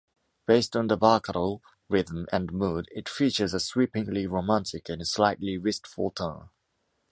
Based 0.47 0.75
on 0.75 0.87
the 0.87 0.97
barcarolle 0.97 1.61
rhythm 1.87 2.25
and 2.31 2.51
mood, 2.51 2.87
it 2.91 3.07
features 3.07 3.53
a 3.53 3.59
sweepingly 3.59 4.25
romantic 4.25 4.89
and 4.89 5.05
slightly 5.07 5.59
wistful 5.59 6.09
tone. 6.09 6.49